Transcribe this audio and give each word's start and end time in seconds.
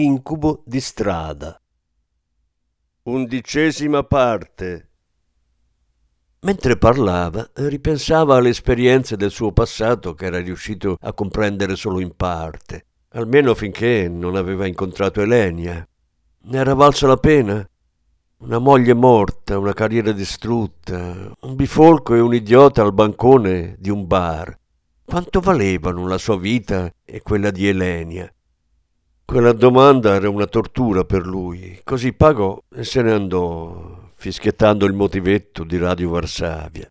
Incubo 0.00 0.62
di 0.64 0.80
strada. 0.80 1.60
Undicesima 3.02 4.04
parte. 4.04 4.90
Mentre 6.42 6.76
parlava, 6.76 7.50
ripensava 7.54 8.36
alle 8.36 8.50
esperienze 8.50 9.16
del 9.16 9.32
suo 9.32 9.50
passato 9.50 10.14
che 10.14 10.26
era 10.26 10.38
riuscito 10.38 10.98
a 11.00 11.12
comprendere 11.12 11.74
solo 11.74 11.98
in 11.98 12.14
parte, 12.14 12.86
almeno 13.14 13.56
finché 13.56 14.08
non 14.08 14.36
aveva 14.36 14.68
incontrato 14.68 15.20
Elenia. 15.20 15.84
Ne 16.42 16.56
era 16.56 16.74
valsa 16.74 17.08
la 17.08 17.16
pena? 17.16 17.68
Una 18.36 18.58
moglie 18.58 18.94
morta, 18.94 19.58
una 19.58 19.72
carriera 19.72 20.12
distrutta, 20.12 21.32
un 21.40 21.56
bifolco 21.56 22.14
e 22.14 22.20
un 22.20 22.34
idiota 22.34 22.82
al 22.82 22.94
bancone 22.94 23.74
di 23.80 23.90
un 23.90 24.06
bar. 24.06 24.56
Quanto 25.04 25.40
valevano 25.40 26.06
la 26.06 26.18
sua 26.18 26.38
vita 26.38 26.88
e 27.04 27.20
quella 27.20 27.50
di 27.50 27.66
Elenia? 27.66 28.32
Quella 29.30 29.52
domanda 29.52 30.14
era 30.14 30.30
una 30.30 30.46
tortura 30.46 31.04
per 31.04 31.26
lui, 31.26 31.78
così 31.84 32.14
pagò 32.14 32.58
e 32.74 32.82
se 32.82 33.02
ne 33.02 33.12
andò, 33.12 34.12
fischiettando 34.14 34.86
il 34.86 34.94
motivetto 34.94 35.64
di 35.64 35.76
Radio 35.76 36.08
Varsavia. 36.08 36.90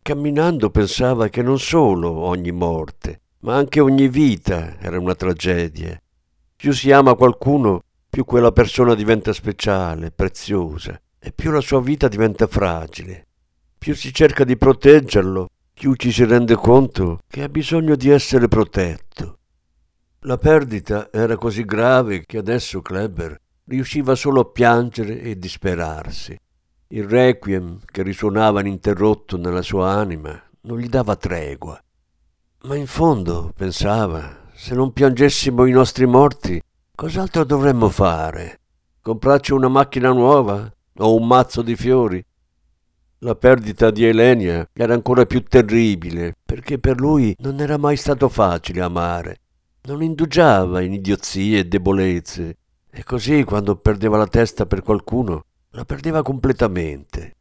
Camminando 0.00 0.70
pensava 0.70 1.28
che 1.28 1.42
non 1.42 1.58
solo 1.58 2.10
ogni 2.10 2.50
morte, 2.50 3.20
ma 3.40 3.56
anche 3.56 3.80
ogni 3.80 4.08
vita 4.08 4.80
era 4.80 4.98
una 4.98 5.14
tragedia. 5.14 6.00
Più 6.56 6.72
si 6.72 6.90
ama 6.92 7.12
qualcuno, 7.12 7.82
più 8.08 8.24
quella 8.24 8.52
persona 8.52 8.94
diventa 8.94 9.34
speciale, 9.34 10.10
preziosa, 10.10 10.98
e 11.18 11.30
più 11.30 11.50
la 11.50 11.60
sua 11.60 11.82
vita 11.82 12.08
diventa 12.08 12.46
fragile. 12.46 13.26
Più 13.76 13.94
si 13.94 14.14
cerca 14.14 14.44
di 14.44 14.56
proteggerlo, 14.56 15.50
più 15.74 15.94
ci 15.96 16.10
si 16.10 16.24
rende 16.24 16.54
conto 16.54 17.18
che 17.28 17.42
ha 17.42 17.50
bisogno 17.50 17.96
di 17.96 18.08
essere 18.08 18.48
protetto. 18.48 19.35
La 20.20 20.38
perdita 20.38 21.10
era 21.12 21.36
così 21.36 21.64
grave 21.64 22.24
che 22.24 22.38
adesso 22.38 22.80
Kleber 22.80 23.38
riusciva 23.66 24.14
solo 24.14 24.40
a 24.40 24.44
piangere 24.46 25.20
e 25.20 25.38
disperarsi. 25.38 26.36
Il 26.88 27.04
requiem 27.04 27.78
che 27.84 28.02
risuonava 28.02 28.60
ininterrotto 28.60 29.36
nella 29.36 29.62
sua 29.62 29.90
anima 29.90 30.40
non 30.62 30.78
gli 30.78 30.88
dava 30.88 31.16
tregua. 31.16 31.78
Ma 32.62 32.74
in 32.76 32.86
fondo, 32.86 33.52
pensava, 33.54 34.48
se 34.54 34.74
non 34.74 34.92
piangessimo 34.92 35.66
i 35.66 35.72
nostri 35.72 36.06
morti, 36.06 36.60
cos'altro 36.94 37.44
dovremmo 37.44 37.88
fare? 37.88 38.60
Comprarci 39.02 39.52
una 39.52 39.68
macchina 39.68 40.10
nuova 40.10 40.72
o 40.98 41.14
un 41.14 41.26
mazzo 41.26 41.62
di 41.62 41.76
fiori? 41.76 42.24
La 43.18 43.34
perdita 43.34 43.90
di 43.90 44.04
Elenia 44.04 44.68
era 44.72 44.94
ancora 44.94 45.26
più 45.26 45.42
terribile 45.42 46.34
perché 46.44 46.78
per 46.78 46.98
lui 46.98 47.34
non 47.40 47.60
era 47.60 47.76
mai 47.76 47.96
stato 47.96 48.28
facile 48.28 48.80
amare 48.80 49.40
non 49.86 50.02
indugiava 50.02 50.80
in 50.80 50.92
idiozie 50.92 51.60
e 51.60 51.64
debolezze, 51.64 52.56
e 52.90 53.04
così 53.04 53.44
quando 53.44 53.76
perdeva 53.76 54.16
la 54.16 54.26
testa 54.26 54.66
per 54.66 54.82
qualcuno, 54.82 55.44
la 55.70 55.84
perdeva 55.84 56.22
completamente. 56.22 57.34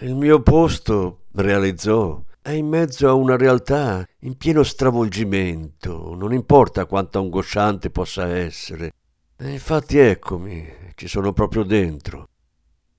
Il 0.00 0.16
mio 0.16 0.42
posto, 0.42 1.26
realizzò, 1.32 2.20
è 2.42 2.50
in 2.50 2.66
mezzo 2.66 3.08
a 3.08 3.12
una 3.12 3.36
realtà 3.36 4.04
in 4.20 4.36
pieno 4.36 4.62
stravolgimento, 4.64 6.14
non 6.14 6.32
importa 6.32 6.86
quanto 6.86 7.18
angosciante 7.18 7.90
possa 7.90 8.26
essere. 8.26 8.92
E 9.36 9.50
infatti 9.50 9.98
eccomi, 9.98 10.66
ci 10.96 11.06
sono 11.06 11.32
proprio 11.32 11.62
dentro. 11.62 12.26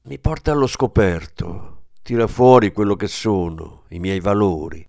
Mi 0.03 0.17
porta 0.17 0.51
allo 0.51 0.67
scoperto, 0.67 1.83
tira 2.01 2.27
fuori 2.27 2.71
quello 2.71 2.95
che 2.95 3.07
sono, 3.07 3.83
i 3.89 3.99
miei 3.99 4.19
valori. 4.19 4.87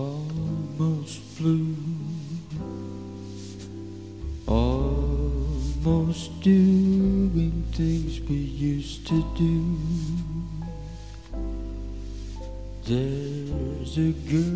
Almost 0.00 1.20
blue, 1.36 1.76
almost 4.46 6.40
doing 6.40 7.64
things 7.72 8.20
we 8.28 8.36
used 8.36 9.06
to 9.08 9.22
do. 9.36 9.76
There's 12.86 13.98
a 13.98 14.12
girl 14.32 14.49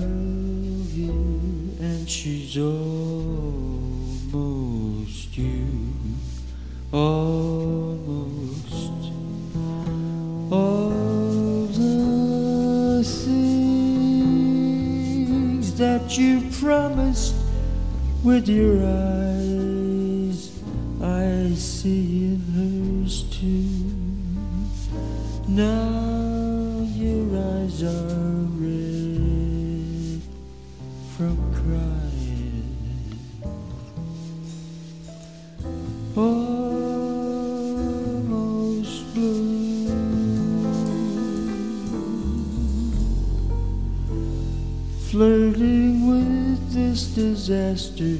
Flirting 45.14 46.08
with 46.08 46.72
this 46.72 47.06
disaster 47.14 48.18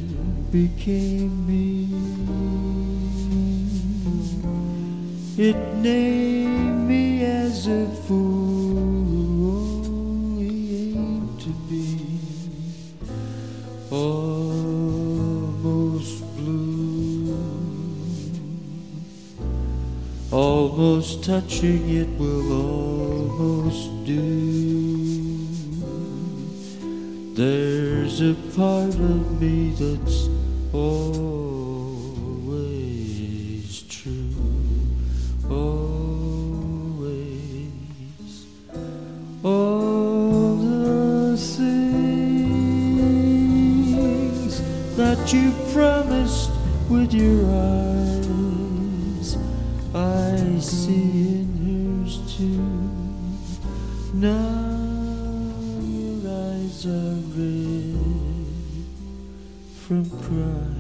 became 0.53 1.45
me. 1.45 1.91
It 5.37 5.57
named 5.75 6.87
me 6.87 7.25
as 7.25 7.67
a 7.67 7.89
fool 8.07 8.79
only 9.99 10.95
aimed 10.95 11.41
to 11.41 11.51
be 11.69 11.99
almost 13.91 14.95
blue. 16.37 17.35
Almost 20.31 21.25
touching 21.25 21.89
it 21.89 22.09
will 22.21 22.53
almost 22.53 23.91
do. 24.07 24.74
Part 28.57 28.95
of 28.95 29.41
me 29.41 29.71
that's 29.71 30.29
always 30.73 31.03
true. 33.89 34.31
Always. 35.51 36.87
All 39.43 40.55
the 40.55 41.37
things 41.37 41.83
that 44.97 45.33
you 45.33 45.53
promised 45.73 46.51
with 46.89 47.13
your 47.13 47.45
eyes, 47.47 49.37
I 49.93 50.61
see 50.61 51.41
in 51.41 52.05
hers 52.05 52.19
too. 52.37 52.63
Now 54.15 54.79
your 55.83 56.31
eyes 56.31 56.87
are 56.87 57.19
red 57.35 57.64
from 59.87 60.03
pride. 60.09 60.74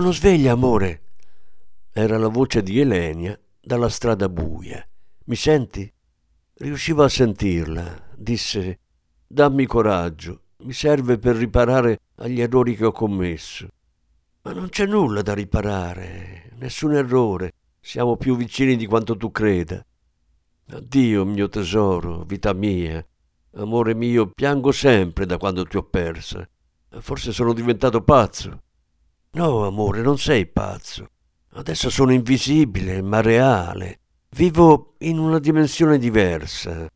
Sono 0.00 0.12
sveglia, 0.12 0.52
amore. 0.52 1.02
Era 1.92 2.16
la 2.16 2.28
voce 2.28 2.62
di 2.62 2.80
Elenia 2.80 3.38
dalla 3.60 3.90
strada 3.90 4.30
buia. 4.30 4.82
Mi 5.26 5.36
senti? 5.36 5.92
Riuscivo 6.54 7.04
a 7.04 7.08
sentirla. 7.10 8.08
Disse: 8.16 8.78
Dammi 9.26 9.66
coraggio, 9.66 10.44
mi 10.62 10.72
serve 10.72 11.18
per 11.18 11.36
riparare 11.36 12.00
agli 12.14 12.40
errori 12.40 12.76
che 12.76 12.86
ho 12.86 12.92
commesso. 12.92 13.68
Ma 14.40 14.52
non 14.52 14.70
c'è 14.70 14.86
nulla 14.86 15.20
da 15.20 15.34
riparare, 15.34 16.52
nessun 16.54 16.94
errore. 16.94 17.52
Siamo 17.78 18.16
più 18.16 18.36
vicini 18.36 18.76
di 18.76 18.86
quanto 18.86 19.18
tu 19.18 19.30
creda. 19.30 19.84
Addio, 20.70 21.26
mio 21.26 21.50
tesoro, 21.50 22.24
vita 22.24 22.54
mia. 22.54 23.06
Amore 23.56 23.92
mio, 23.94 24.28
piango 24.28 24.72
sempre 24.72 25.26
da 25.26 25.36
quando 25.36 25.64
ti 25.64 25.76
ho 25.76 25.82
persa. 25.82 26.48
Forse 26.88 27.32
sono 27.32 27.52
diventato 27.52 28.02
pazzo. 28.02 28.62
No, 29.32 29.64
amore, 29.64 30.02
non 30.02 30.18
sei 30.18 30.46
pazzo. 30.46 31.08
Adesso 31.52 31.88
sono 31.88 32.12
invisibile, 32.12 33.00
ma 33.00 33.20
reale. 33.20 34.00
Vivo 34.30 34.94
in 34.98 35.18
una 35.18 35.38
dimensione 35.38 35.98
diversa. 35.98 36.88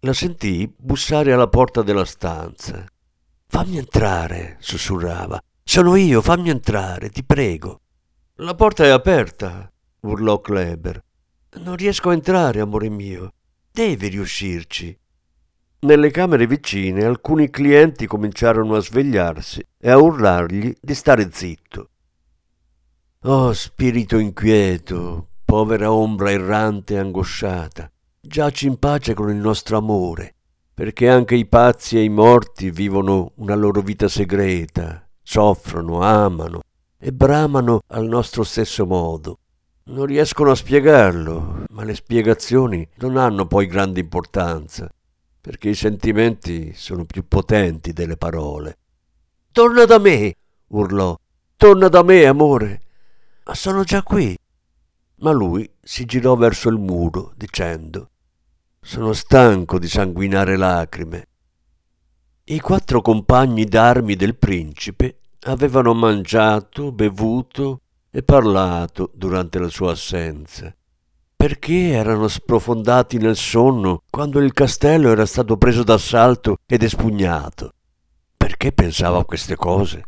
La 0.00 0.12
sentii 0.12 0.72
bussare 0.76 1.32
alla 1.32 1.48
porta 1.48 1.82
della 1.82 2.04
stanza. 2.04 2.84
Fammi 3.46 3.78
entrare, 3.78 4.56
sussurrava. 4.60 5.40
Sono 5.64 5.96
io, 5.96 6.20
fammi 6.20 6.50
entrare, 6.50 7.08
ti 7.08 7.24
prego. 7.24 7.80
La 8.36 8.54
porta 8.54 8.84
è 8.84 8.88
aperta, 8.88 9.70
urlò 10.00 10.40
Kleber. 10.40 11.02
Non 11.60 11.76
riesco 11.76 12.10
a 12.10 12.12
entrare, 12.12 12.60
amore 12.60 12.90
mio. 12.90 13.32
Devi 13.72 14.08
riuscirci. 14.08 14.96
Nelle 15.80 16.10
camere 16.10 16.48
vicine 16.48 17.04
alcuni 17.04 17.50
clienti 17.50 18.08
cominciarono 18.08 18.74
a 18.74 18.80
svegliarsi 18.80 19.64
e 19.78 19.88
a 19.88 19.96
urlargli 19.96 20.74
di 20.80 20.92
stare 20.92 21.28
zitto. 21.30 21.90
Oh, 23.22 23.52
spirito 23.52 24.18
inquieto, 24.18 25.28
povera 25.44 25.92
ombra 25.92 26.32
errante 26.32 26.94
e 26.94 26.98
angosciata, 26.98 27.88
giaci 28.20 28.66
in 28.66 28.80
pace 28.80 29.14
con 29.14 29.30
il 29.30 29.36
nostro 29.36 29.76
amore, 29.76 30.34
perché 30.74 31.08
anche 31.08 31.36
i 31.36 31.46
pazzi 31.46 31.96
e 31.96 32.02
i 32.02 32.08
morti 32.08 32.72
vivono 32.72 33.30
una 33.36 33.54
loro 33.54 33.80
vita 33.80 34.08
segreta, 34.08 35.08
soffrono, 35.22 36.00
amano 36.00 36.60
e 36.98 37.12
bramano 37.12 37.82
al 37.86 38.06
nostro 38.08 38.42
stesso 38.42 38.84
modo. 38.84 39.38
Non 39.84 40.06
riescono 40.06 40.50
a 40.50 40.56
spiegarlo, 40.56 41.66
ma 41.70 41.84
le 41.84 41.94
spiegazioni 41.94 42.86
non 42.96 43.16
hanno 43.16 43.46
poi 43.46 43.66
grande 43.66 44.00
importanza, 44.00 44.90
perché 45.48 45.70
i 45.70 45.74
sentimenti 45.74 46.74
sono 46.74 47.06
più 47.06 47.26
potenti 47.26 47.94
delle 47.94 48.18
parole. 48.18 48.76
Torna 49.50 49.86
da 49.86 49.98
me, 49.98 50.34
urlò. 50.66 51.18
Torna 51.56 51.88
da 51.88 52.02
me, 52.02 52.26
amore. 52.26 52.82
Ma 53.46 53.54
sono 53.54 53.82
già 53.82 54.02
qui. 54.02 54.36
Ma 55.20 55.30
lui 55.30 55.66
si 55.80 56.04
girò 56.04 56.36
verso 56.36 56.68
il 56.68 56.76
muro, 56.76 57.32
dicendo 57.34 58.10
Sono 58.82 59.14
stanco 59.14 59.78
di 59.78 59.88
sanguinare 59.88 60.58
lacrime. 60.58 61.28
I 62.44 62.60
quattro 62.60 63.00
compagni 63.00 63.64
d'armi 63.64 64.16
del 64.16 64.36
principe 64.36 65.20
avevano 65.44 65.94
mangiato, 65.94 66.92
bevuto 66.92 67.80
e 68.10 68.22
parlato 68.22 69.12
durante 69.14 69.58
la 69.58 69.68
sua 69.68 69.92
assenza. 69.92 70.70
Perché 71.40 71.90
erano 71.92 72.26
sprofondati 72.26 73.18
nel 73.18 73.36
sonno 73.36 74.02
quando 74.10 74.40
il 74.40 74.52
castello 74.52 75.12
era 75.12 75.24
stato 75.24 75.56
preso 75.56 75.84
d'assalto 75.84 76.56
ed 76.66 76.82
espugnato? 76.82 77.74
Perché 78.36 78.72
pensava 78.72 79.18
a 79.18 79.24
queste 79.24 79.54
cose? 79.54 80.02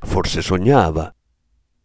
Forse 0.00 0.42
sognava. 0.42 1.14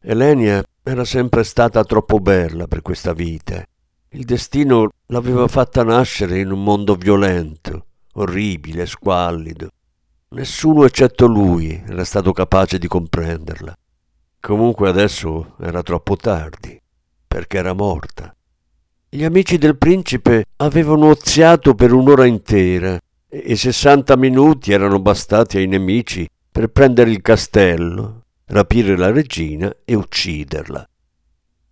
Elenia 0.01 0.63
era 0.81 1.05
sempre 1.05 1.43
stata 1.43 1.83
troppo 1.83 2.17
bella 2.17 2.65
per 2.65 2.81
questa 2.81 3.13
vita. 3.13 3.63
Il 4.09 4.25
destino 4.25 4.89
l'aveva 5.05 5.47
fatta 5.47 5.83
nascere 5.83 6.39
in 6.39 6.49
un 6.51 6.63
mondo 6.63 6.95
violento, 6.95 7.85
orribile, 8.13 8.87
squallido. 8.87 9.69
Nessuno 10.29 10.85
eccetto 10.85 11.27
lui 11.27 11.83
era 11.87 12.03
stato 12.03 12.31
capace 12.31 12.79
di 12.79 12.87
comprenderla. 12.87 13.77
Comunque 14.39 14.89
adesso 14.89 15.53
era 15.59 15.83
troppo 15.83 16.15
tardi, 16.15 16.81
perché 17.27 17.59
era 17.59 17.73
morta. 17.73 18.31
Gli 19.09 19.23
amici 19.23 19.57
del 19.57 19.77
principe 19.77 20.43
avevano 20.57 21.07
oziato 21.07 21.73
per 21.75 21.93
un'ora 21.93 22.25
intera 22.25 22.99
e 23.29 23.55
60 23.55 24.17
minuti 24.17 24.73
erano 24.73 24.99
bastati 24.99 25.57
ai 25.57 25.65
nemici 25.65 26.27
per 26.51 26.67
prendere 26.67 27.11
il 27.11 27.21
castello, 27.21 28.23
rapire 28.47 28.97
la 28.97 29.09
regina 29.09 29.73
e 29.85 29.95
ucciderla. 29.95 30.85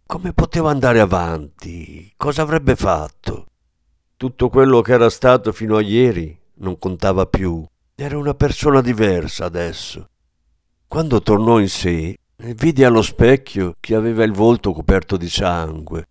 Come 0.06 0.32
poteva 0.32 0.70
andare 0.70 1.02
avanti? 1.02 2.14
Cosa 2.16 2.44
avrebbe 2.44 2.78
fatto? 2.78 3.48
Tutto 4.16 4.48
quello 4.48 4.80
che 4.80 4.94
era 4.94 5.10
stato 5.10 5.52
fino 5.52 5.76
a 5.76 5.82
ieri 5.82 6.40
non 6.60 6.80
contava 6.80 7.26
più. 7.26 7.66
Era 7.96 8.18
una 8.18 8.34
persona 8.34 8.80
diversa 8.80 9.44
adesso. 9.44 10.08
Quando 10.88 11.22
tornò 11.22 11.60
in 11.60 11.70
sé, 11.70 12.16
vide 12.38 12.86
allo 12.86 13.02
specchio 13.02 13.76
che 13.82 13.94
aveva 13.94 14.24
il 14.24 14.32
volto 14.32 14.72
coperto 14.72 15.18
di 15.18 15.28
sangue. 15.28 16.06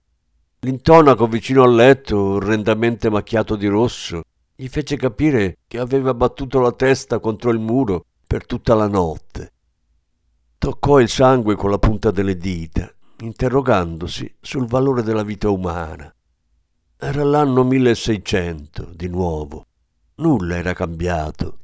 L'intonaco 0.64 1.26
vicino 1.26 1.62
al 1.62 1.74
letto, 1.74 2.18
orrendamente 2.18 3.10
macchiato 3.10 3.54
di 3.54 3.66
rosso, 3.66 4.22
gli 4.56 4.66
fece 4.66 4.96
capire 4.96 5.58
che 5.66 5.78
aveva 5.78 6.14
battuto 6.14 6.58
la 6.58 6.72
testa 6.72 7.18
contro 7.18 7.50
il 7.50 7.58
muro 7.58 8.06
per 8.26 8.46
tutta 8.46 8.74
la 8.74 8.88
notte. 8.88 9.52
Toccò 10.56 11.00
il 11.00 11.10
sangue 11.10 11.54
con 11.54 11.68
la 11.68 11.78
punta 11.78 12.10
delle 12.10 12.38
dita, 12.38 12.90
interrogandosi 13.18 14.36
sul 14.40 14.66
valore 14.66 15.02
della 15.02 15.22
vita 15.22 15.50
umana. 15.50 16.10
Era 16.96 17.24
l'anno 17.24 17.62
1600, 17.62 18.92
di 18.94 19.08
nuovo. 19.08 19.66
Nulla 20.14 20.56
era 20.56 20.72
cambiato. 20.72 21.58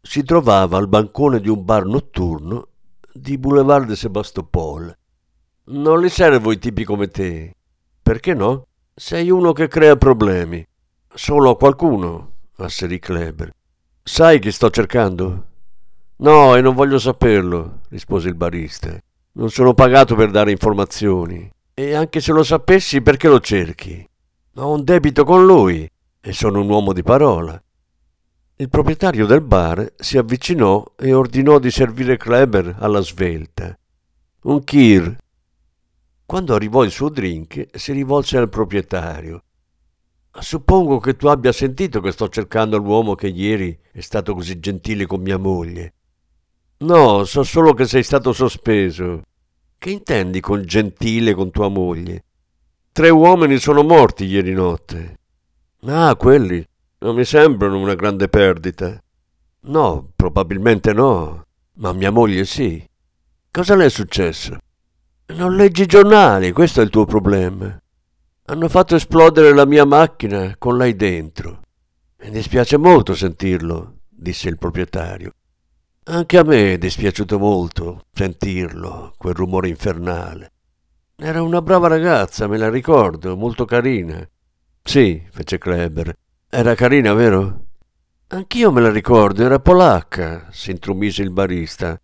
Si 0.00 0.22
trovava 0.22 0.78
al 0.78 0.88
bancone 0.88 1.38
di 1.38 1.50
un 1.50 1.62
bar 1.66 1.84
notturno 1.84 2.68
di 3.12 3.36
Boulevard 3.36 3.88
de 3.88 3.96
Sebastopol. 3.96 4.96
Non 5.64 6.00
li 6.00 6.08
servo 6.08 6.50
i 6.50 6.58
tipi 6.58 6.82
come 6.84 7.06
te. 7.06 7.54
Perché 8.02 8.34
no? 8.34 8.66
Sei 8.94 9.30
uno 9.30 9.52
che 9.52 9.68
crea 9.68 9.96
problemi. 9.96 10.66
Solo 11.14 11.50
a 11.50 11.56
qualcuno, 11.56 12.32
asserì 12.56 12.98
Kleber. 12.98 13.52
Sai 14.02 14.40
chi 14.40 14.50
sto 14.50 14.70
cercando? 14.70 15.46
No, 16.16 16.56
e 16.56 16.60
non 16.60 16.74
voglio 16.74 16.98
saperlo, 16.98 17.80
rispose 17.90 18.28
il 18.28 18.34
barista. 18.34 18.98
Non 19.34 19.50
sono 19.50 19.72
pagato 19.72 20.16
per 20.16 20.30
dare 20.30 20.50
informazioni. 20.50 21.48
E 21.74 21.94
anche 21.94 22.20
se 22.20 22.32
lo 22.32 22.42
sapessi, 22.42 23.00
perché 23.00 23.28
lo 23.28 23.38
cerchi? 23.38 24.04
Ho 24.56 24.72
un 24.72 24.82
debito 24.82 25.24
con 25.24 25.46
lui 25.46 25.88
e 26.20 26.32
sono 26.32 26.60
un 26.60 26.68
uomo 26.68 26.92
di 26.92 27.04
parola. 27.04 27.60
Il 28.56 28.68
proprietario 28.68 29.26
del 29.26 29.40
bar 29.40 29.92
si 29.96 30.18
avvicinò 30.18 30.84
e 30.96 31.14
ordinò 31.14 31.58
di 31.58 31.70
servire 31.70 32.16
Kleber 32.16 32.76
alla 32.78 33.00
svelta. 33.00 33.76
Un 34.42 34.62
kir. 34.64 35.16
Quando 36.32 36.54
arrivò 36.54 36.82
il 36.82 36.90
suo 36.90 37.10
drink, 37.10 37.66
si 37.74 37.92
rivolse 37.92 38.38
al 38.38 38.48
proprietario. 38.48 39.42
Suppongo 40.32 40.98
che 40.98 41.14
tu 41.14 41.26
abbia 41.26 41.52
sentito 41.52 42.00
che 42.00 42.10
sto 42.10 42.30
cercando 42.30 42.78
l'uomo 42.78 43.14
che 43.14 43.26
ieri 43.26 43.78
è 43.92 44.00
stato 44.00 44.32
così 44.32 44.58
gentile 44.58 45.04
con 45.04 45.20
mia 45.20 45.36
moglie. 45.36 45.92
No, 46.78 47.24
so 47.24 47.42
solo 47.42 47.74
che 47.74 47.84
sei 47.84 48.02
stato 48.02 48.32
sospeso. 48.32 49.24
Che 49.76 49.90
intendi 49.90 50.40
con 50.40 50.64
gentile 50.64 51.34
con 51.34 51.50
tua 51.50 51.68
moglie? 51.68 52.24
Tre 52.92 53.10
uomini 53.10 53.58
sono 53.58 53.82
morti 53.82 54.24
ieri 54.24 54.54
notte. 54.54 55.18
Ah, 55.84 56.16
quelli 56.16 56.66
non 57.00 57.14
mi 57.14 57.26
sembrano 57.26 57.78
una 57.78 57.94
grande 57.94 58.28
perdita. 58.30 58.98
No, 59.64 60.10
probabilmente 60.16 60.94
no, 60.94 61.44
ma 61.74 61.92
mia 61.92 62.10
moglie 62.10 62.46
sì. 62.46 62.82
Cosa 63.50 63.74
le 63.74 63.84
è 63.84 63.90
successo? 63.90 64.56
Non 65.26 65.56
leggi 65.56 65.82
i 65.82 65.86
giornali, 65.86 66.52
questo 66.52 66.80
è 66.80 66.84
il 66.84 66.90
tuo 66.90 67.04
problema. 67.04 67.80
Hanno 68.46 68.68
fatto 68.68 68.96
esplodere 68.96 69.54
la 69.54 69.64
mia 69.64 69.84
macchina 69.84 70.54
con 70.58 70.76
lei 70.76 70.94
dentro. 70.94 71.60
Mi 72.22 72.30
dispiace 72.30 72.76
molto 72.76 73.14
sentirlo, 73.14 74.00
disse 74.08 74.48
il 74.48 74.58
proprietario. 74.58 75.32
Anche 76.04 76.38
a 76.38 76.42
me 76.42 76.74
è 76.74 76.78
dispiaciuto 76.78 77.38
molto 77.38 78.06
sentirlo, 78.12 79.14
quel 79.16 79.34
rumore 79.34 79.68
infernale. 79.68 80.50
Era 81.16 81.42
una 81.42 81.62
brava 81.62 81.86
ragazza, 81.86 82.48
me 82.48 82.58
la 82.58 82.68
ricordo, 82.68 83.36
molto 83.36 83.64
carina. 83.64 84.28
Sì, 84.82 85.22
fece 85.30 85.58
Kleber. 85.58 86.12
Era 86.50 86.74
carina, 86.74 87.14
vero? 87.14 87.66
Anch'io 88.28 88.72
me 88.72 88.80
la 88.80 88.90
ricordo, 88.90 89.44
era 89.44 89.60
polacca, 89.60 90.48
si 90.50 90.70
intromise 90.72 91.22
il 91.22 91.30
barista. 91.30 92.00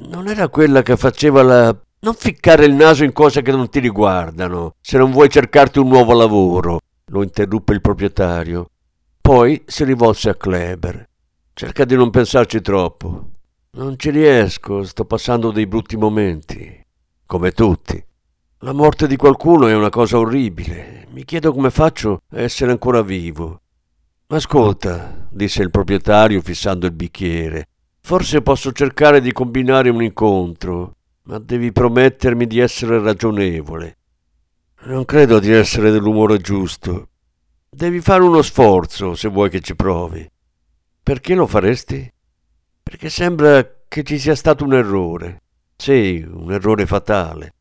Non 0.00 0.28
era 0.28 0.48
quella 0.48 0.82
che 0.82 0.96
faceva 0.96 1.42
la... 1.42 1.78
Non 2.00 2.14
ficcare 2.14 2.64
il 2.64 2.74
naso 2.74 3.02
in 3.02 3.12
cose 3.12 3.42
che 3.42 3.50
non 3.50 3.68
ti 3.68 3.80
riguardano, 3.80 4.74
se 4.80 4.98
non 4.98 5.10
vuoi 5.10 5.28
cercarti 5.28 5.80
un 5.80 5.88
nuovo 5.88 6.12
lavoro, 6.12 6.78
lo 7.06 7.22
interruppe 7.24 7.72
il 7.72 7.80
proprietario. 7.80 8.70
Poi 9.20 9.62
si 9.66 9.82
rivolse 9.82 10.28
a 10.28 10.36
Kleber. 10.36 11.08
Cerca 11.52 11.84
di 11.84 11.96
non 11.96 12.10
pensarci 12.10 12.60
troppo. 12.60 13.30
Non 13.72 13.98
ci 13.98 14.10
riesco, 14.10 14.84
sto 14.84 15.04
passando 15.06 15.50
dei 15.50 15.66
brutti 15.66 15.96
momenti, 15.96 16.80
come 17.26 17.50
tutti. 17.50 18.00
La 18.58 18.72
morte 18.72 19.08
di 19.08 19.16
qualcuno 19.16 19.66
è 19.66 19.74
una 19.74 19.90
cosa 19.90 20.18
orribile. 20.18 21.06
Mi 21.10 21.24
chiedo 21.24 21.52
come 21.52 21.70
faccio 21.70 22.20
a 22.30 22.40
essere 22.40 22.70
ancora 22.70 23.02
vivo. 23.02 23.60
Ascolta, 24.28 25.26
disse 25.30 25.62
il 25.62 25.70
proprietario 25.70 26.40
fissando 26.42 26.86
il 26.86 26.92
bicchiere. 26.92 27.66
Forse 28.00 28.40
posso 28.40 28.70
cercare 28.70 29.20
di 29.20 29.32
combinare 29.32 29.90
un 29.90 30.02
incontro, 30.02 30.92
ma 31.28 31.38
devi 31.38 31.72
promettermi 31.72 32.46
di 32.46 32.58
essere 32.58 33.00
ragionevole. 33.00 33.98
Non 34.84 35.04
credo 35.04 35.38
di 35.38 35.52
essere 35.52 35.90
dell'umore 35.90 36.38
giusto. 36.38 37.08
Devi 37.68 38.00
fare 38.00 38.22
uno 38.22 38.40
sforzo 38.40 39.14
se 39.14 39.28
vuoi 39.28 39.50
che 39.50 39.60
ci 39.60 39.76
provi. 39.76 40.26
Perché 41.02 41.34
lo 41.34 41.46
faresti? 41.46 42.10
Perché 42.82 43.10
sembra 43.10 43.62
che 43.86 44.02
ci 44.04 44.18
sia 44.18 44.34
stato 44.34 44.64
un 44.64 44.72
errore. 44.72 45.42
Sì, 45.76 46.26
un 46.26 46.50
errore 46.50 46.86
fatale. 46.86 47.52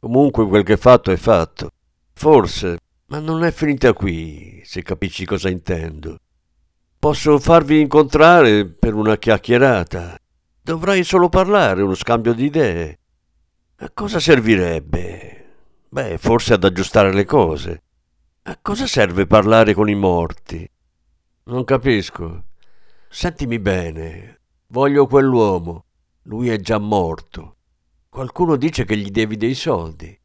Comunque 0.00 0.46
quel 0.48 0.64
che 0.64 0.72
è 0.72 0.76
fatto 0.76 1.12
è 1.12 1.16
fatto. 1.16 1.70
Forse, 2.14 2.78
ma 3.06 3.20
non 3.20 3.44
è 3.44 3.52
finita 3.52 3.92
qui, 3.92 4.62
se 4.64 4.82
capisci 4.82 5.24
cosa 5.24 5.48
intendo. 5.48 6.18
Posso 6.98 7.38
farvi 7.38 7.80
incontrare 7.80 8.66
per 8.66 8.94
una 8.94 9.16
chiacchierata. 9.16 10.16
Dovrai 10.60 11.04
solo 11.04 11.28
parlare, 11.28 11.82
uno 11.82 11.94
scambio 11.94 12.32
di 12.32 12.46
idee. 12.46 12.96
A 13.82 13.90
cosa 13.92 14.20
servirebbe? 14.20 15.44
Beh, 15.88 16.16
forse 16.16 16.52
ad 16.52 16.62
aggiustare 16.62 17.12
le 17.12 17.24
cose. 17.24 17.82
A 18.42 18.56
cosa 18.62 18.86
serve 18.86 19.26
parlare 19.26 19.74
con 19.74 19.88
i 19.88 19.96
morti? 19.96 20.64
Non 21.46 21.64
capisco. 21.64 22.44
Sentimi 23.08 23.58
bene, 23.58 24.42
voglio 24.68 25.08
quell'uomo. 25.08 25.86
Lui 26.26 26.48
è 26.48 26.60
già 26.60 26.78
morto. 26.78 27.56
Qualcuno 28.08 28.54
dice 28.54 28.84
che 28.84 28.96
gli 28.96 29.10
devi 29.10 29.36
dei 29.36 29.54
soldi. 29.54 30.16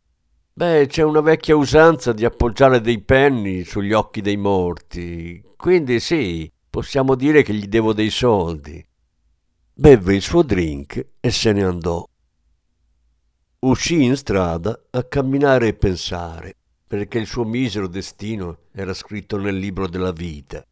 Beh, 0.54 0.86
c'è 0.88 1.02
una 1.02 1.22
vecchia 1.22 1.56
usanza 1.56 2.14
di 2.14 2.26
appoggiare 2.26 2.80
dei 2.80 3.02
penni 3.02 3.64
sugli 3.64 3.92
occhi 3.92 4.22
dei 4.22 4.38
morti. 4.38 5.44
Quindi 5.58 6.00
sì, 6.00 6.48
possiamo 6.70 7.16
dire 7.16 7.42
che 7.42 7.56
gli 7.56 7.66
devo 7.66 7.94
dei 7.94 8.12
soldi. 8.12 8.86
Beve 9.74 10.14
il 10.14 10.22
suo 10.22 10.44
drink 10.44 11.04
e 11.20 11.32
se 11.32 11.52
ne 11.54 11.64
andò. 11.64 12.08
Uscì 13.60 14.04
in 14.04 14.16
strada 14.16 14.80
a 14.92 15.04
camminare 15.04 15.70
e 15.70 15.74
pensare, 15.74 16.56
perché 16.86 17.18
il 17.18 17.26
suo 17.26 17.44
misero 17.44 17.88
destino 17.88 18.60
era 18.72 18.94
scritto 18.94 19.38
nel 19.38 19.58
libro 19.58 19.88
della 19.88 20.12
vita. 20.12 20.64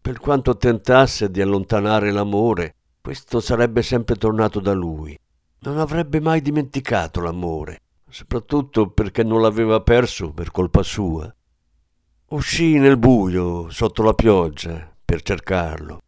Per 0.00 0.18
quanto 0.18 0.56
tentasse 0.56 1.30
di 1.30 1.40
allontanare 1.40 2.10
l'amore, 2.10 2.74
questo 3.00 3.38
sarebbe 3.38 3.82
sempre 3.82 4.16
tornato 4.16 4.58
da 4.58 4.72
lui. 4.72 5.16
Non 5.60 5.78
avrebbe 5.78 6.18
mai 6.20 6.42
dimenticato 6.42 7.20
l'amore, 7.20 7.82
soprattutto 8.08 8.90
perché 8.90 9.22
non 9.22 9.40
l'aveva 9.40 9.80
perso 9.80 10.32
per 10.32 10.50
colpa 10.50 10.82
sua. 10.82 11.32
Uscì 12.30 12.78
nel 12.78 12.98
buio, 12.98 13.70
sotto 13.70 14.02
la 14.02 14.14
pioggia, 14.14 14.92
per 15.04 15.22
cercarlo. 15.22 16.00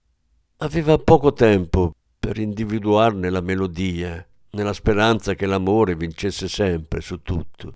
Aveva 0.57 0.99
poco 0.99 1.33
tempo 1.33 1.95
per 2.19 2.39
individuarne 2.39 3.31
la 3.31 3.41
melodia, 3.41 4.27
nella 4.53 4.73
speranza 4.73 5.35
che 5.35 5.47
l'amore 5.47 5.95
vincesse 5.95 6.49
sempre 6.49 7.01
su 7.01 7.23
tutto. 7.23 7.75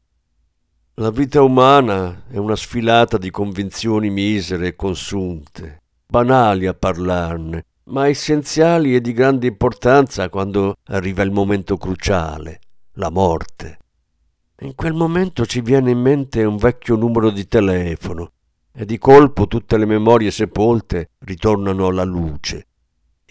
La 0.94 1.10
vita 1.10 1.42
umana 1.42 2.24
è 2.28 2.36
una 2.36 2.56
sfilata 2.56 3.18
di 3.18 3.30
convinzioni 3.30 4.10
misere 4.10 4.68
e 4.68 4.76
consunte, 4.76 5.82
banali 6.06 6.66
a 6.66 6.74
parlarne, 6.74 7.64
ma 7.86 8.08
essenziali 8.08 8.94
e 8.94 9.00
di 9.00 9.12
grande 9.12 9.46
importanza 9.46 10.28
quando 10.28 10.76
arriva 10.84 11.22
il 11.22 11.32
momento 11.32 11.76
cruciale, 11.76 12.60
la 12.92 13.10
morte. 13.10 13.78
In 14.60 14.74
quel 14.76 14.94
momento 14.94 15.44
ci 15.44 15.60
viene 15.60 15.90
in 15.90 15.98
mente 15.98 16.44
un 16.44 16.56
vecchio 16.56 16.94
numero 16.94 17.30
di 17.30 17.46
telefono 17.48 18.30
e 18.72 18.84
di 18.84 18.96
colpo 18.98 19.46
tutte 19.46 19.76
le 19.76 19.84
memorie 19.84 20.30
sepolte 20.30 21.10
ritornano 21.24 21.88
alla 21.88 22.04
luce. 22.04 22.68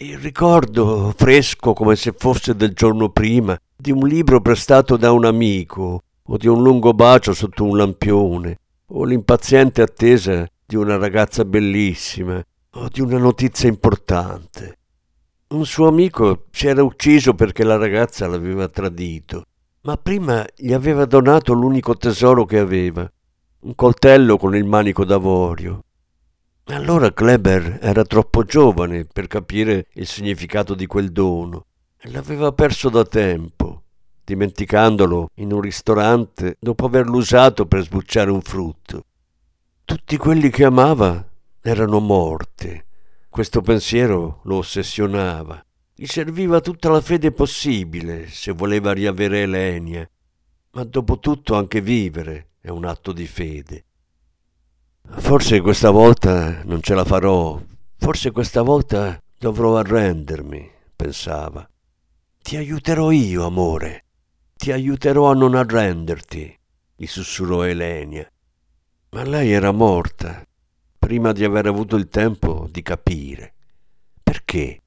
Il 0.03 0.17
ricordo, 0.17 1.13
fresco 1.15 1.71
come 1.71 1.95
se 1.95 2.13
fosse 2.17 2.57
del 2.57 2.73
giorno 2.73 3.07
prima, 3.07 3.57
di 3.73 3.89
un 3.89 4.05
libro 4.05 4.41
prestato 4.41 4.97
da 4.97 5.13
un 5.13 5.23
amico, 5.23 6.01
o 6.21 6.35
di 6.35 6.45
un 6.45 6.61
lungo 6.61 6.93
bacio 6.93 7.33
sotto 7.33 7.63
un 7.63 7.77
lampione, 7.77 8.59
o 8.87 9.05
l'impaziente 9.05 9.81
attesa 9.81 10.45
di 10.65 10.75
una 10.75 10.97
ragazza 10.97 11.45
bellissima, 11.45 12.43
o 12.71 12.87
di 12.91 12.99
una 12.99 13.17
notizia 13.17 13.69
importante. 13.69 14.77
Un 15.47 15.65
suo 15.65 15.87
amico 15.87 16.47
si 16.51 16.67
era 16.67 16.83
ucciso 16.83 17.33
perché 17.33 17.63
la 17.63 17.77
ragazza 17.77 18.27
l'aveva 18.27 18.67
tradito, 18.67 19.45
ma 19.83 19.95
prima 19.95 20.45
gli 20.53 20.73
aveva 20.73 21.05
donato 21.05 21.53
l'unico 21.53 21.95
tesoro 21.95 22.43
che 22.43 22.59
aveva, 22.59 23.09
un 23.61 23.73
coltello 23.73 24.35
con 24.35 24.53
il 24.53 24.65
manico 24.65 25.05
d'avorio. 25.05 25.81
Allora 26.67 27.11
Kleber 27.11 27.79
era 27.81 28.03
troppo 28.03 28.43
giovane 28.45 29.03
per 29.03 29.27
capire 29.27 29.87
il 29.95 30.07
significato 30.07 30.75
di 30.75 30.85
quel 30.85 31.11
dono 31.11 31.65
e 31.97 32.09
l'aveva 32.09 32.53
perso 32.53 32.87
da 32.87 33.03
tempo, 33.03 33.83
dimenticandolo 34.23 35.29
in 35.35 35.51
un 35.51 35.59
ristorante 35.59 36.55
dopo 36.61 36.85
averlo 36.85 37.17
usato 37.17 37.65
per 37.65 37.83
sbucciare 37.83 38.31
un 38.31 38.41
frutto. 38.41 39.03
Tutti 39.83 40.15
quelli 40.15 40.49
che 40.49 40.63
amava 40.63 41.27
erano 41.59 41.99
morti. 41.99 42.81
Questo 43.27 43.61
pensiero 43.61 44.39
lo 44.43 44.55
ossessionava. 44.55 45.61
Gli 45.93 46.05
serviva 46.05 46.61
tutta 46.61 46.89
la 46.89 47.01
fede 47.01 47.33
possibile 47.33 48.29
se 48.29 48.53
voleva 48.53 48.93
riavere 48.93 49.41
Elenia, 49.41 50.09
ma 50.71 50.83
dopo 50.85 51.19
tutto 51.19 51.55
anche 51.55 51.81
vivere 51.81 52.51
è 52.61 52.69
un 52.69 52.85
atto 52.85 53.11
di 53.11 53.27
fede. 53.27 53.83
Forse 55.07 55.61
questa 55.61 55.89
volta 55.89 56.63
non 56.63 56.81
ce 56.81 56.93
la 56.95 57.05
farò, 57.05 57.59
forse 57.97 58.31
questa 58.31 58.61
volta 58.61 59.17
dovrò 59.37 59.77
arrendermi, 59.77 60.69
pensava. 60.95 61.67
Ti 62.41 62.57
aiuterò 62.57 63.11
io, 63.11 63.45
amore, 63.45 64.05
ti 64.55 64.71
aiuterò 64.71 65.29
a 65.29 65.33
non 65.33 65.55
arrenderti, 65.55 66.59
gli 66.95 67.05
sussurrò 67.05 67.63
Elenia. 67.63 68.27
Ma 69.11 69.23
lei 69.23 69.51
era 69.51 69.71
morta, 69.71 70.45
prima 70.97 71.31
di 71.31 71.43
aver 71.43 71.67
avuto 71.67 71.95
il 71.95 72.09
tempo 72.09 72.67
di 72.71 72.81
capire. 72.81 73.53
Perché? 74.21 74.81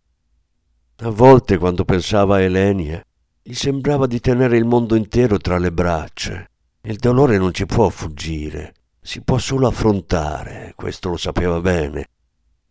A 0.96 1.11
volte, 1.11 1.59
quando 1.59 1.85
pensava 1.85 2.37
a 2.37 2.40
Elenia, 2.40 3.05
gli 3.42 3.55
sembrava 3.55 4.07
di 4.07 4.20
tenere 4.20 4.57
il 4.57 4.64
mondo 4.64 4.94
intero 4.96 5.38
tra 5.38 5.59
le 5.59 5.72
braccia 5.72 6.46
il 6.88 6.98
dolore 6.98 7.37
non 7.37 7.52
ci 7.52 7.66
può 7.66 7.88
fuggire, 7.88 8.74
si 9.07 9.21
può 9.21 9.38
solo 9.38 9.69
affrontare, 9.69 10.73
questo 10.75 11.11
lo 11.11 11.16
sapeva 11.16 11.61
bene. 11.61 12.09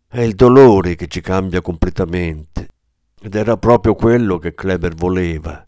È 0.06 0.20
il 0.20 0.36
dolore 0.36 0.96
che 0.96 1.08
ci 1.08 1.22
cambia 1.22 1.62
completamente. 1.62 2.68
Ed 3.22 3.36
era 3.36 3.56
proprio 3.56 3.96
quello 3.96 4.38
che 4.38 4.54
Kleber 4.54 4.96
voleva. 4.96 5.66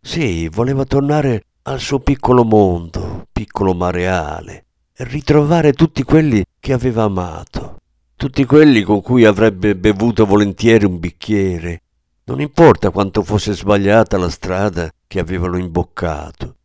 Sì, 0.00 0.48
voleva 0.48 0.86
tornare 0.86 1.44
al 1.64 1.78
suo 1.78 1.98
piccolo 1.98 2.42
mondo, 2.42 3.26
piccolo 3.30 3.74
ma 3.74 3.90
reale, 3.90 4.64
e 4.96 5.04
ritrovare 5.04 5.74
tutti 5.74 6.02
quelli 6.04 6.42
che 6.58 6.72
aveva 6.72 7.02
amato, 7.02 7.76
tutti 8.16 8.46
quelli 8.46 8.80
con 8.80 9.02
cui 9.02 9.26
avrebbe 9.26 9.76
bevuto 9.76 10.24
volentieri 10.24 10.86
un 10.86 10.98
bicchiere. 10.98 11.82
Non 12.24 12.40
importa 12.40 12.88
quanto 12.88 13.22
fosse 13.22 13.52
sbagliata 13.52 14.16
la 14.16 14.30
strada 14.30 14.90
che 15.06 15.18
avevano 15.18 15.58
imboccato. 15.58 16.56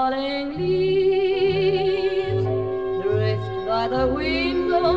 falling 0.00 0.48
leaves 0.56 2.44
drift 3.02 3.50
by 3.68 3.84
the 3.94 4.04
window. 4.06 4.92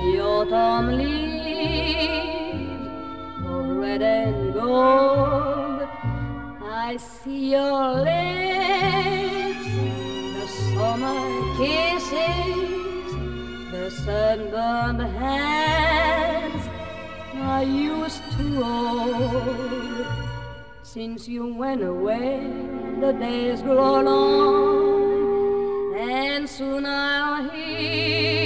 The 0.00 0.12
autumn 0.32 0.86
leaves 0.96 2.16
of 3.44 3.64
red 3.82 4.02
and 4.02 4.54
gold. 4.54 5.80
I 6.86 6.96
see 6.96 7.50
your 7.56 7.84
lips, 8.08 9.68
the 10.36 10.46
summer 10.72 11.22
kisses, 11.58 13.10
the 13.72 13.84
sunburned 14.02 15.02
hands 15.20 16.64
I 17.58 17.60
used 17.90 18.24
to 18.38 18.46
hold 18.64 20.06
since 20.82 21.28
you 21.28 21.44
went 21.54 21.82
away 21.82 22.85
the 23.00 23.12
days 23.12 23.60
grow 23.62 24.00
long, 24.00 25.94
and 25.94 26.48
soon 26.48 26.86
I'll 26.86 27.50
hear 27.50 28.45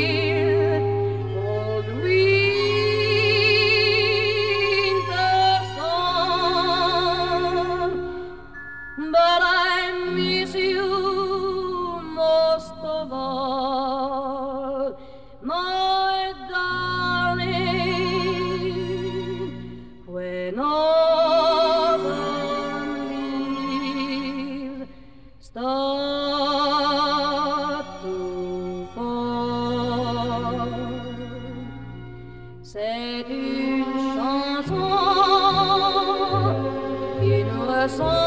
c'est 32.72 33.26
une 33.28 33.84
chanson 34.14 34.90
qui 37.20 37.42
nous 37.42 37.66
ressemble, 37.66 38.19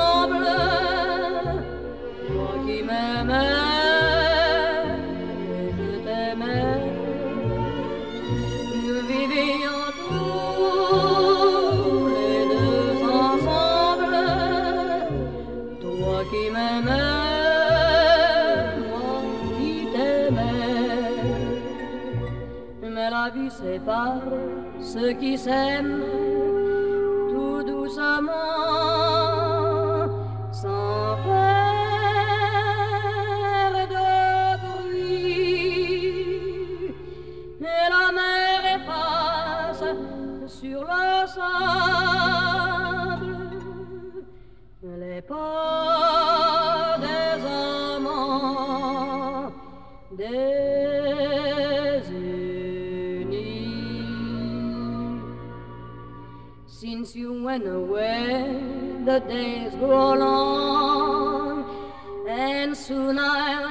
ceux 25.03 25.13
qui 25.15 25.37
s'aiment 25.37 26.01
tout 27.31 27.61
doucement, 27.63 28.31
sans 30.49 31.17
faire 31.25 31.73
de 33.95 34.11
bruit. 34.63 35.35
Et 37.59 37.85
la 37.95 38.07
mer 38.19 38.59
efface 38.77 39.85
sur 40.59 40.81
le 40.93 41.11
sable 41.35 43.33
les 45.03 45.21
pas 45.21 46.97
des 47.05 47.35
amants 47.95 49.51
désunis. 50.17 50.72
Went 57.53 57.67
away, 57.67 58.59
the 59.05 59.19
days 59.19 59.75
grow 59.75 60.13
long, 60.13 61.65
and 62.27 62.75
soon 62.75 63.19
I'll 63.19 63.62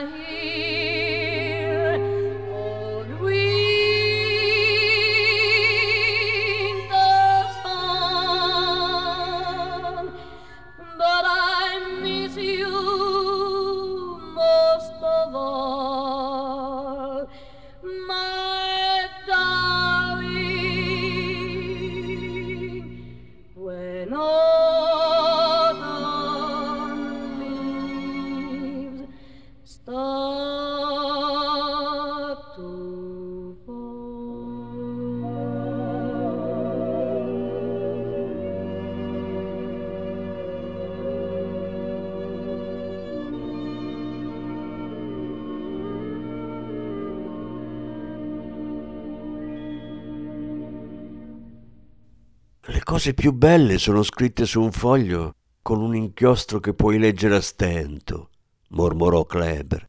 cose 52.92 53.14
più 53.14 53.32
belle 53.32 53.78
sono 53.78 54.02
scritte 54.02 54.44
su 54.44 54.60
un 54.60 54.70
foglio 54.70 55.36
con 55.62 55.80
un 55.80 55.96
inchiostro 55.96 56.60
che 56.60 56.74
puoi 56.74 56.98
leggere 56.98 57.36
a 57.36 57.40
stento, 57.40 58.28
mormorò 58.68 59.24
Kleber. 59.24 59.88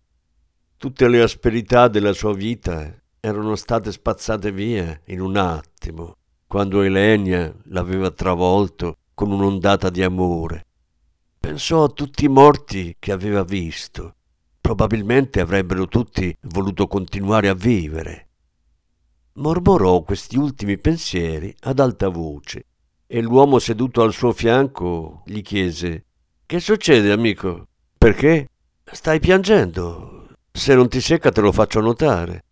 Tutte 0.78 1.10
le 1.10 1.22
asperità 1.22 1.90
della 1.90 2.14
sua 2.14 2.34
vita 2.34 2.98
erano 3.20 3.58
state 3.58 3.92
spazzate 3.92 4.54
via 4.54 4.98
in 5.08 5.20
un 5.20 5.36
attimo, 5.36 6.16
quando 6.48 6.82
Elenia 6.82 7.54
l'aveva 7.66 8.10
travolto 8.10 9.00
con 9.14 9.34
un'ondata 9.34 9.90
di 9.90 10.02
amore. 10.02 10.66
Pensò 11.38 11.84
a 11.84 11.90
tutti 11.90 12.24
i 12.24 12.30
morti 12.30 12.96
che 13.00 13.12
aveva 13.12 13.44
visto. 13.44 14.16
Probabilmente 14.62 15.42
avrebbero 15.42 15.90
tutti 15.90 16.34
voluto 16.44 16.88
continuare 16.88 17.50
a 17.50 17.54
vivere. 17.54 18.30
Mormorò 19.34 20.04
questi 20.04 20.38
ultimi 20.38 20.78
pensieri 20.78 21.54
ad 21.64 21.82
alta 21.82 22.08
voce 22.08 22.68
e 23.08 23.22
l'uomo 23.22 23.60
seduto 23.60 24.02
al 24.02 24.14
suo 24.14 24.32
fianco 24.32 25.24
gli 25.26 25.42
chiese 25.42 26.06
Che 26.46 26.60
succede, 26.60 27.12
amico? 27.12 27.68
Perché? 27.98 28.50
Stai 28.84 29.20
piangendo? 29.20 30.28
Se 30.52 30.76
non 30.76 30.88
ti 30.88 31.02
secca 31.02 31.32
te 31.32 31.42
lo 31.42 31.52
faccio 31.52 31.80
notare. 31.80 32.44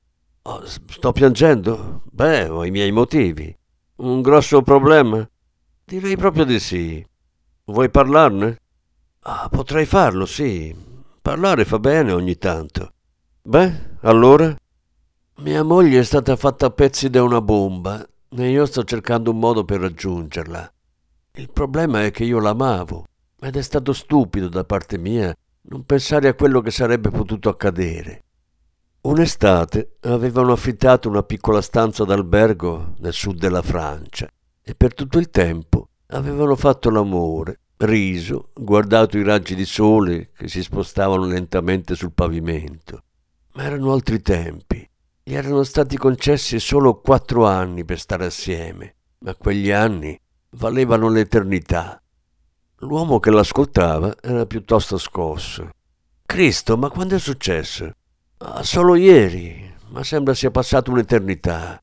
Oh, 0.43 0.65
sto 0.65 1.11
piangendo? 1.11 2.01
Beh, 2.11 2.47
ho 2.47 2.65
i 2.65 2.71
miei 2.71 2.91
motivi. 2.91 3.55
Un 3.97 4.21
grosso 4.21 4.61
problema? 4.63 5.27
Direi 5.85 6.17
proprio 6.17 6.45
di 6.45 6.59
sì. 6.59 7.05
Vuoi 7.65 7.89
parlarne? 7.91 8.57
Ah, 9.21 9.47
potrei 9.49 9.85
farlo, 9.85 10.25
sì. 10.25 10.75
Parlare 11.21 11.65
fa 11.65 11.77
bene 11.77 12.11
ogni 12.11 12.37
tanto. 12.37 12.93
Beh, 13.43 13.97
allora? 14.01 14.55
Mia 15.37 15.63
moglie 15.63 15.99
è 15.99 16.03
stata 16.03 16.35
fatta 16.35 16.67
a 16.67 16.71
pezzi 16.71 17.09
da 17.09 17.21
una 17.21 17.41
bomba 17.41 18.03
e 18.33 18.49
io 18.49 18.65
sto 18.65 18.83
cercando 18.83 19.31
un 19.31 19.39
modo 19.39 19.65
per 19.65 19.81
raggiungerla. 19.81 20.73
Il 21.33 21.51
problema 21.51 22.03
è 22.03 22.11
che 22.11 22.23
io 22.23 22.39
l'amavo 22.39 23.05
ed 23.39 23.55
è 23.55 23.61
stato 23.61 23.93
stupido 23.93 24.47
da 24.47 24.63
parte 24.63 24.97
mia 24.97 25.35
non 25.63 25.83
pensare 25.85 26.27
a 26.27 26.33
quello 26.33 26.61
che 26.61 26.71
sarebbe 26.71 27.09
potuto 27.09 27.49
accadere. 27.49 28.23
Un'estate 29.01 29.97
avevano 30.01 30.51
affittato 30.51 31.09
una 31.09 31.23
piccola 31.23 31.61
stanza 31.61 32.03
d'albergo 32.03 32.93
nel 32.99 33.13
sud 33.13 33.37
della 33.37 33.61
Francia 33.61 34.29
e 34.61 34.75
per 34.75 34.93
tutto 34.93 35.17
il 35.17 35.29
tempo 35.29 35.87
avevano 36.07 36.55
fatto 36.55 36.89
l'amore, 36.89 37.59
riso, 37.77 38.49
guardato 38.53 39.17
i 39.17 39.23
raggi 39.23 39.55
di 39.55 39.65
sole 39.65 40.31
che 40.35 40.47
si 40.47 40.61
spostavano 40.61 41.25
lentamente 41.25 41.95
sul 41.95 42.13
pavimento. 42.13 43.03
Ma 43.53 43.63
erano 43.63 43.91
altri 43.91 44.21
tempi. 44.21 44.87
Gli 45.23 45.35
erano 45.35 45.61
stati 45.63 45.97
concessi 45.97 46.59
solo 46.59 46.99
quattro 46.99 47.45
anni 47.45 47.85
per 47.85 47.99
stare 47.99 48.25
assieme, 48.25 48.95
ma 49.19 49.35
quegli 49.35 49.69
anni 49.69 50.19
valevano 50.51 51.09
l'eternità. 51.09 52.01
L'uomo 52.77 53.19
che 53.19 53.29
l'ascoltava 53.29 54.15
era 54.19 54.47
piuttosto 54.47 54.97
scosso. 54.97 55.69
Cristo, 56.25 56.75
ma 56.75 56.89
quando 56.89 57.15
è 57.15 57.19
successo? 57.19 57.91
Ah, 58.39 58.63
solo 58.63 58.95
ieri, 58.95 59.71
ma 59.89 60.03
sembra 60.03 60.33
sia 60.33 60.49
passata 60.49 60.89
un'eternità. 60.89 61.79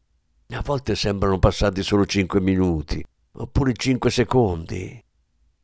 A 0.50 0.62
volte 0.64 0.96
sembrano 0.96 1.38
passati 1.38 1.84
solo 1.84 2.06
cinque 2.06 2.40
minuti, 2.40 3.04
oppure 3.34 3.72
cinque 3.74 4.10
secondi. 4.10 5.00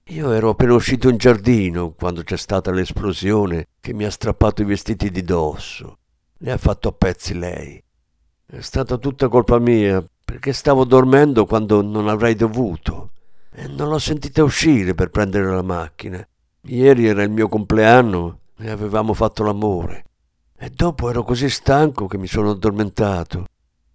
Io 0.09 0.33
ero 0.33 0.51
appena 0.51 0.75
uscito 0.75 1.09
in 1.09 1.17
giardino 1.17 1.91
quando 1.93 2.23
c'è 2.23 2.37
stata 2.37 2.71
l'esplosione 2.71 3.67
che 3.81 3.93
mi 3.93 4.05
ha 4.05 4.11
strappato 4.11 4.63
i 4.63 4.67
vestiti 4.67 5.11
di 5.11 5.23
dosso. 5.23 5.97
Li 6.39 6.51
ha 6.51 6.57
fatto 6.57 6.89
a 6.89 6.93
pezzi 6.93 7.39
lei. 7.39 7.83
È 8.47 8.61
stata 8.61 8.99
tutta 8.99 9.29
colpa 9.29 9.59
mia, 9.59 10.05
perché 10.25 10.53
stavo 10.53 10.85
dormendo 10.85 11.47
quando 11.47 11.83
non 11.83 12.09
avrei 12.09 12.35
dovuto 12.35 13.11
e 13.51 13.69
non 13.69 13.89
l'ho 13.89 13.99
sentita 13.99 14.43
uscire 14.43 14.95
per 14.95 15.11
prendere 15.11 15.47
la 15.47 15.63
macchina. 15.63 16.27
Ieri 16.63 17.07
era 17.07 17.23
il 17.23 17.31
mio 17.31 17.49
compleanno 17.49 18.41
e 18.59 18.69
avevamo 18.69 19.15
fatto 19.15 19.45
l'amore. 19.45 20.05
E 20.57 20.71
dopo 20.71 21.09
ero 21.09 21.23
così 21.23 21.49
stanco 21.49 22.07
che 22.07 22.19
mi 22.19 22.27
sono 22.27 22.51
addormentato. 22.51 23.47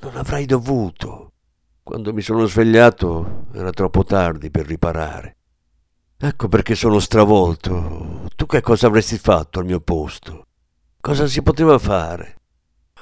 Non 0.02 0.16
avrei 0.16 0.46
dovuto. 0.46 1.32
Quando 1.84 2.14
mi 2.14 2.22
sono 2.22 2.46
svegliato 2.46 3.48
era 3.54 3.72
troppo 3.72 4.04
tardi 4.04 4.50
per 4.50 4.66
riparare. 4.66 5.36
Ecco 6.18 6.48
perché 6.48 6.76
sono 6.76 7.00
stravolto. 7.00 8.28
Tu 8.36 8.46
che 8.46 8.62
cosa 8.62 8.88
avresti 8.88 9.18
fatto 9.18 9.60
al 9.60 9.66
mio 9.66 9.80
posto? 9.80 10.46
Cosa 11.02 11.28
si 11.28 11.42
poteva 11.42 11.80
fare? 11.80 12.36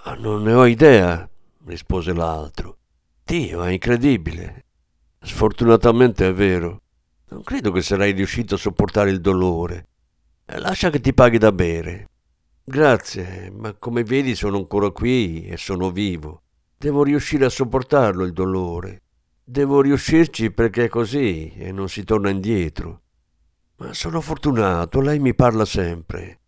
Ah, 0.03 0.13
non 0.13 0.43
ne 0.43 0.53
ho 0.53 0.67
idea, 0.67 1.27
rispose 1.65 2.13
l'altro. 2.13 2.77
Dio, 3.23 3.63
è 3.63 3.71
incredibile. 3.71 4.65
Sfortunatamente 5.19 6.27
è 6.27 6.31
vero. 6.31 6.83
Non 7.29 7.41
credo 7.41 7.71
che 7.71 7.81
sarai 7.81 8.11
riuscito 8.11 8.53
a 8.53 8.59
sopportare 8.59 9.09
il 9.09 9.19
dolore. 9.19 9.87
Eh, 10.45 10.59
lascia 10.59 10.91
che 10.91 11.01
ti 11.01 11.11
paghi 11.11 11.39
da 11.39 11.51
bere. 11.51 12.09
Grazie, 12.63 13.49
ma 13.49 13.73
come 13.73 14.03
vedi 14.03 14.35
sono 14.35 14.57
ancora 14.57 14.91
qui 14.91 15.47
e 15.47 15.57
sono 15.57 15.89
vivo. 15.89 16.43
Devo 16.77 17.01
riuscire 17.03 17.45
a 17.45 17.49
sopportarlo 17.49 18.23
il 18.23 18.31
dolore. 18.31 19.01
Devo 19.43 19.81
riuscirci 19.81 20.51
perché 20.51 20.85
è 20.85 20.87
così 20.87 21.51
e 21.57 21.71
non 21.71 21.89
si 21.89 22.03
torna 22.03 22.29
indietro. 22.29 23.01
Ma 23.77 23.91
sono 23.93 24.21
fortunato, 24.21 25.01
lei 25.01 25.17
mi 25.17 25.33
parla 25.33 25.65
sempre. 25.65 26.41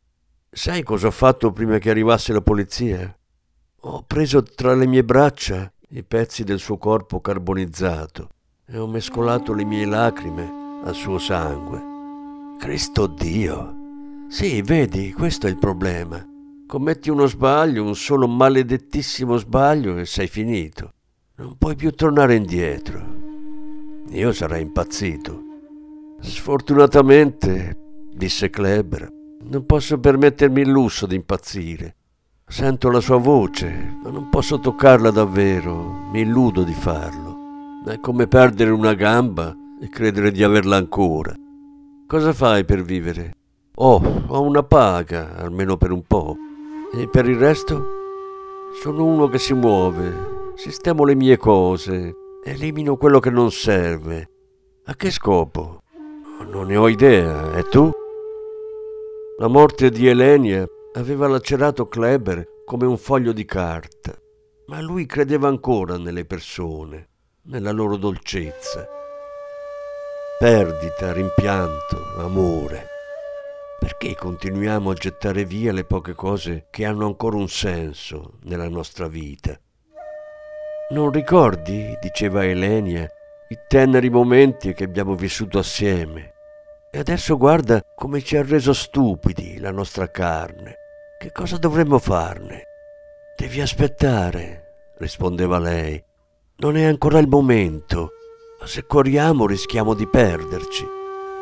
Sai 0.51 0.81
cosa 0.81 1.07
ho 1.07 1.11
fatto 1.11 1.51
prima 1.51 1.77
che 1.77 1.91
arrivasse 1.91 2.33
la 2.33 2.41
polizia? 2.41 3.15
Ho 3.81 4.03
preso 4.03 4.41
tra 4.41 4.73
le 4.73 4.87
mie 4.87 5.03
braccia 5.03 5.71
i 5.89 6.03
pezzi 6.03 6.43
del 6.43 6.57
suo 6.57 6.77
corpo 6.77 7.21
carbonizzato 7.21 8.29
e 8.65 8.77
ho 8.79 8.87
mescolato 8.87 9.53
le 9.53 9.63
mie 9.63 9.85
lacrime 9.85 10.81
al 10.83 10.95
suo 10.95 11.19
sangue. 11.19 12.57
Cristo 12.57 13.05
Dio! 13.05 13.75
Sì, 14.27 14.63
vedi, 14.63 15.13
questo 15.13 15.45
è 15.45 15.51
il 15.51 15.57
problema. 15.57 16.25
Commetti 16.65 17.11
uno 17.11 17.27
sbaglio, 17.27 17.83
un 17.83 17.95
solo 17.95 18.27
maledettissimo 18.27 19.37
sbaglio 19.37 19.97
e 19.97 20.05
sei 20.05 20.27
finito. 20.27 20.93
Non 21.35 21.57
puoi 21.57 21.75
più 21.75 21.91
tornare 21.91 22.33
indietro. 22.33 23.05
Io 24.09 24.31
sarei 24.33 24.63
impazzito. 24.63 25.41
Sfortunatamente, 26.19 27.77
disse 28.11 28.49
Kleber, 28.49 29.17
non 29.41 29.65
posso 29.65 29.99
permettermi 29.99 30.61
il 30.61 30.69
lusso 30.69 31.05
di 31.05 31.15
impazzire. 31.15 31.95
Sento 32.45 32.89
la 32.89 32.99
sua 32.99 33.17
voce, 33.17 33.97
ma 34.03 34.09
non 34.09 34.29
posso 34.29 34.59
toccarla 34.59 35.11
davvero, 35.11 36.09
mi 36.11 36.21
illudo 36.21 36.63
di 36.63 36.73
farlo. 36.73 37.37
È 37.85 37.99
come 37.99 38.27
perdere 38.27 38.71
una 38.71 38.93
gamba 38.93 39.55
e 39.81 39.87
credere 39.89 40.31
di 40.31 40.43
averla 40.43 40.75
ancora. 40.75 41.33
Cosa 42.07 42.33
fai 42.33 42.65
per 42.65 42.81
vivere? 42.81 43.35
Oh, 43.75 44.01
ho 44.27 44.41
una 44.41 44.63
paga, 44.63 45.35
almeno 45.37 45.77
per 45.77 45.91
un 45.91 46.03
po'. 46.05 46.35
E 46.93 47.07
per 47.07 47.29
il 47.29 47.37
resto? 47.37 47.85
Sono 48.81 49.05
uno 49.05 49.27
che 49.27 49.37
si 49.37 49.53
muove, 49.53 50.53
sistemo 50.55 51.05
le 51.05 51.15
mie 51.15 51.37
cose, 51.37 52.13
elimino 52.43 52.97
quello 52.97 53.19
che 53.19 53.29
non 53.29 53.51
serve. 53.51 54.29
A 54.85 54.95
che 54.95 55.11
scopo? 55.11 55.81
Non 56.51 56.65
ne 56.67 56.77
ho 56.77 56.87
idea. 56.87 57.53
E 57.53 57.63
tu? 57.69 57.91
La 59.39 59.47
morte 59.47 59.89
di 59.89 60.05
Elenia 60.05 60.65
aveva 60.95 61.25
lacerato 61.29 61.87
Kleber 61.87 62.45
come 62.65 62.85
un 62.85 62.97
foglio 62.97 63.31
di 63.31 63.45
carta, 63.45 64.13
ma 64.65 64.81
lui 64.81 65.05
credeva 65.05 65.47
ancora 65.47 65.97
nelle 65.97 66.25
persone, 66.25 67.07
nella 67.43 67.71
loro 67.71 67.95
dolcezza. 67.95 68.85
Perdita, 70.37 71.13
rimpianto, 71.13 72.15
amore. 72.17 72.87
Perché 73.79 74.13
continuiamo 74.13 74.89
a 74.89 74.95
gettare 74.95 75.45
via 75.45 75.71
le 75.71 75.85
poche 75.85 76.15
cose 76.15 76.67
che 76.69 76.83
hanno 76.83 77.05
ancora 77.05 77.37
un 77.37 77.47
senso 77.47 78.39
nella 78.41 78.67
nostra 78.67 79.07
vita? 79.07 79.57
Non 80.89 81.11
ricordi, 81.11 81.97
diceva 82.01 82.43
Elenia, 82.43 83.07
i 83.47 83.57
teneri 83.69 84.09
momenti 84.09 84.73
che 84.73 84.83
abbiamo 84.83 85.15
vissuto 85.15 85.59
assieme? 85.59 86.33
E 86.91 86.99
adesso 86.99 87.37
guarda 87.37 87.81
come 87.95 88.21
ci 88.21 88.35
ha 88.37 88.43
reso 88.43 88.73
stupidi 88.73 89.59
la 89.59 89.71
nostra 89.71 90.09
carne. 90.09 90.75
Che 91.19 91.31
cosa 91.31 91.57
dovremmo 91.57 91.99
farne? 91.99 92.63
Devi 93.37 93.61
aspettare, 93.61 94.93
rispondeva 94.97 95.59
lei. 95.59 96.01
Non 96.57 96.75
è 96.77 96.83
ancora 96.83 97.19
il 97.19 97.27
momento. 97.27 98.11
Ma 98.59 98.67
se 98.67 98.85
corriamo 98.85 99.45
rischiamo 99.45 99.93
di 99.93 100.07
perderci. 100.07 100.85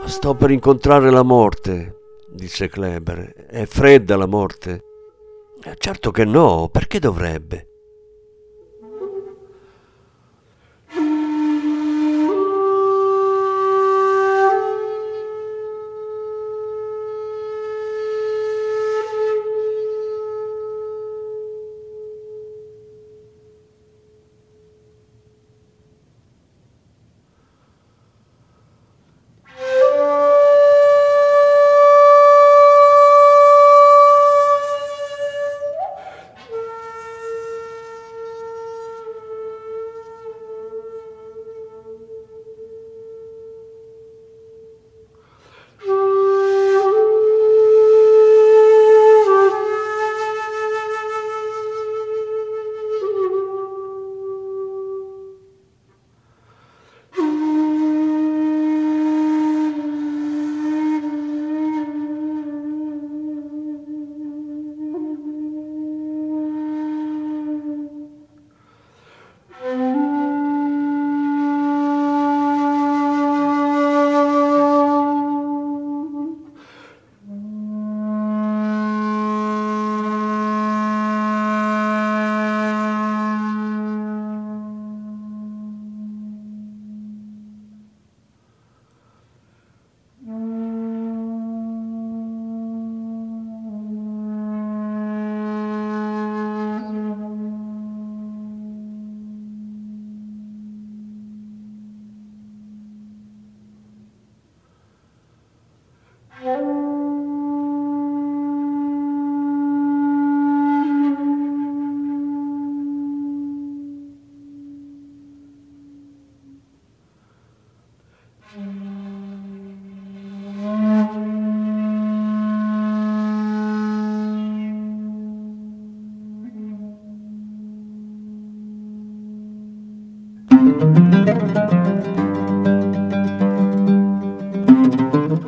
Sto 0.06 0.36
per 0.36 0.52
incontrare 0.52 1.10
la 1.10 1.24
morte 1.24 1.98
disse 2.30 2.70
Kleber. 2.70 3.48
È 3.48 3.66
fredda 3.66 4.16
la 4.16 4.28
morte? 4.28 4.84
Eh, 5.64 5.76
certo 5.78 6.12
che 6.12 6.26
no, 6.26 6.70
perché 6.72 7.00
dovrebbe? 7.00 7.67